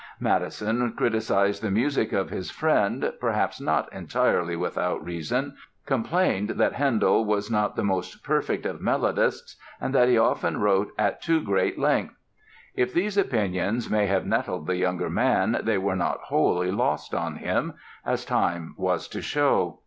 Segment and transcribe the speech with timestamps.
[0.19, 5.53] Mattheson criticised the music of his friend, perhaps not entirely without reason,
[5.85, 10.91] complained that Handel was not the most perfect of melodists and that he often wrote
[10.97, 12.15] at too great length.
[12.73, 17.35] If these opinions may have nettled the younger man they were not wholly lost on
[17.35, 19.77] him, as time was to show.